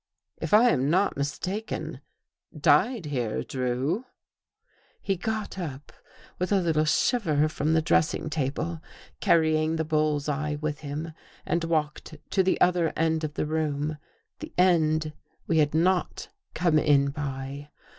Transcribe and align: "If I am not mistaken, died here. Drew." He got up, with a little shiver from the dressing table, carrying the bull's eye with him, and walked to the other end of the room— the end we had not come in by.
"If 0.41 0.51
I 0.51 0.69
am 0.71 0.89
not 0.89 1.15
mistaken, 1.15 2.01
died 2.59 3.05
here. 3.05 3.43
Drew." 3.43 4.05
He 4.99 5.15
got 5.15 5.59
up, 5.59 5.93
with 6.39 6.51
a 6.51 6.59
little 6.59 6.85
shiver 6.85 7.47
from 7.47 7.73
the 7.75 7.83
dressing 7.83 8.27
table, 8.27 8.81
carrying 9.19 9.75
the 9.75 9.85
bull's 9.85 10.27
eye 10.27 10.57
with 10.59 10.79
him, 10.79 11.13
and 11.45 11.63
walked 11.65 12.17
to 12.31 12.41
the 12.41 12.59
other 12.59 12.91
end 12.97 13.23
of 13.23 13.35
the 13.35 13.45
room— 13.45 13.99
the 14.39 14.51
end 14.57 15.13
we 15.45 15.59
had 15.59 15.75
not 15.75 16.29
come 16.55 16.79
in 16.79 17.11
by. 17.11 17.69